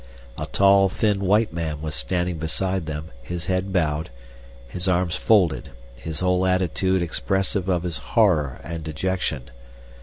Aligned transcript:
A 0.35 0.47
tall, 0.47 0.89
thin 0.89 1.19
white 1.19 1.53
man 1.53 1.79
was 1.79 1.93
standing 1.93 2.39
beside 2.39 2.87
them, 2.87 3.11
his 3.21 3.45
head 3.45 3.71
bowed, 3.71 4.09
his 4.67 4.87
arms 4.87 5.15
folded, 5.15 5.69
his 5.95 6.21
whole 6.21 6.47
attitude 6.47 7.03
expressive 7.03 7.69
of 7.69 7.83
his 7.83 7.99
horror 7.99 8.59
and 8.63 8.83
dejection. 8.83 9.51